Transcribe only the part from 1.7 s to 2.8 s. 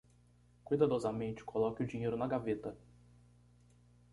o dinheiro na gaveta